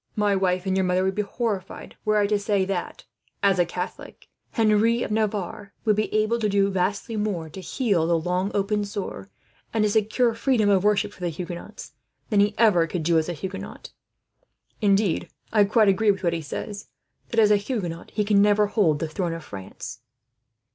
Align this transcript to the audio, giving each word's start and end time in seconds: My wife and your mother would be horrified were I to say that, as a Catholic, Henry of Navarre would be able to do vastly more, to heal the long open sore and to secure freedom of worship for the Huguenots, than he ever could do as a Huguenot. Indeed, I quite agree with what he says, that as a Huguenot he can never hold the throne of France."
My 0.15 0.35
wife 0.35 0.65
and 0.65 0.75
your 0.75 0.83
mother 0.83 1.03
would 1.03 1.13
be 1.13 1.21
horrified 1.21 1.95
were 2.05 2.17
I 2.17 2.25
to 2.25 2.39
say 2.39 2.65
that, 2.65 3.05
as 3.43 3.59
a 3.59 3.67
Catholic, 3.67 4.29
Henry 4.49 5.03
of 5.03 5.11
Navarre 5.11 5.73
would 5.85 5.95
be 5.95 6.11
able 6.11 6.39
to 6.39 6.49
do 6.49 6.71
vastly 6.71 7.15
more, 7.17 7.49
to 7.49 7.61
heal 7.61 8.07
the 8.07 8.17
long 8.17 8.49
open 8.55 8.83
sore 8.83 9.29
and 9.71 9.83
to 9.83 9.89
secure 9.91 10.33
freedom 10.33 10.69
of 10.71 10.83
worship 10.83 11.13
for 11.13 11.19
the 11.19 11.29
Huguenots, 11.29 11.93
than 12.31 12.39
he 12.39 12.55
ever 12.57 12.87
could 12.87 13.03
do 13.03 13.19
as 13.19 13.29
a 13.29 13.33
Huguenot. 13.33 13.91
Indeed, 14.81 15.29
I 15.53 15.65
quite 15.65 15.87
agree 15.87 16.09
with 16.09 16.23
what 16.23 16.33
he 16.33 16.41
says, 16.41 16.87
that 17.29 17.39
as 17.39 17.51
a 17.51 17.55
Huguenot 17.57 18.09
he 18.09 18.23
can 18.25 18.41
never 18.41 18.65
hold 18.65 18.97
the 18.97 19.07
throne 19.07 19.33
of 19.33 19.43
France." 19.43 20.01